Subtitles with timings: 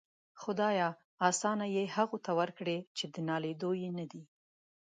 [0.43, 0.87] خداىه!
[1.27, 4.23] آسان دي هغو ته ورکړي چې د ناليدو يې ندې.